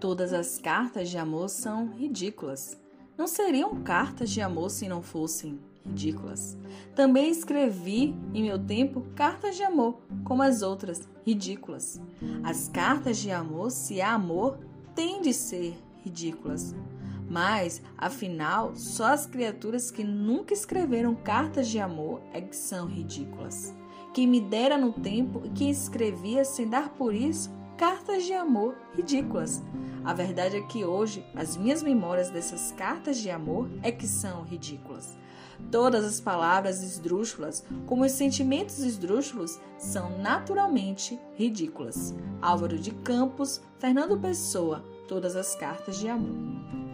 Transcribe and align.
Todas 0.00 0.34
as 0.34 0.58
cartas 0.58 1.08
de 1.08 1.16
amor 1.16 1.48
são 1.48 1.88
ridículas. 1.88 2.78
Não 3.16 3.26
seriam 3.26 3.76
cartas 3.82 4.28
de 4.28 4.42
amor 4.42 4.70
se 4.70 4.86
não 4.88 5.00
fossem 5.00 5.58
ridículas. 5.86 6.56
Também 6.94 7.30
escrevi, 7.30 8.14
em 8.34 8.42
meu 8.42 8.58
tempo, 8.58 9.06
cartas 9.14 9.56
de 9.56 9.62
amor, 9.62 9.98
como 10.22 10.42
as 10.42 10.60
outras, 10.60 11.08
ridículas. 11.24 11.98
As 12.44 12.68
cartas 12.68 13.16
de 13.16 13.30
amor, 13.30 13.70
se 13.70 14.02
há 14.02 14.12
amor, 14.12 14.58
têm 14.94 15.22
de 15.22 15.32
ser 15.32 15.74
ridículas. 16.04 16.74
Mas, 17.28 17.80
afinal, 17.96 18.76
só 18.76 19.06
as 19.06 19.26
criaturas 19.26 19.90
que 19.90 20.04
nunca 20.04 20.52
escreveram 20.52 21.14
cartas 21.14 21.68
de 21.68 21.78
amor 21.78 22.20
é 22.34 22.40
que 22.40 22.54
são 22.54 22.86
ridículas. 22.86 23.74
Quem 24.12 24.26
me 24.26 24.40
dera 24.40 24.76
no 24.76 24.92
tempo 24.92 25.40
que 25.54 25.68
escrevia 25.68 26.44
sem 26.44 26.68
dar 26.68 26.90
por 26.90 27.14
isso 27.14 27.50
cartas 27.76 28.24
de 28.24 28.32
amor 28.32 28.76
ridículas. 28.94 29.62
A 30.04 30.12
verdade 30.12 30.56
é 30.56 30.60
que 30.62 30.84
hoje 30.84 31.24
as 31.34 31.56
minhas 31.56 31.82
memórias 31.82 32.30
dessas 32.30 32.72
cartas 32.72 33.18
de 33.18 33.30
amor 33.30 33.68
é 33.82 33.90
que 33.90 34.06
são 34.06 34.42
ridículas. 34.44 35.16
Todas 35.70 36.04
as 36.04 36.20
palavras 36.20 36.82
esdrúxulas, 36.82 37.64
como 37.86 38.04
os 38.04 38.12
sentimentos 38.12 38.78
esdrúxulos, 38.78 39.58
são 39.78 40.18
naturalmente 40.18 41.18
ridículas. 41.34 42.14
Álvaro 42.40 42.78
de 42.78 42.90
Campos, 42.90 43.60
Fernando 43.78 44.18
Pessoa, 44.18 44.84
todas 45.08 45.34
as 45.34 45.54
cartas 45.54 45.98
de 45.98 46.08
amor. 46.08 46.85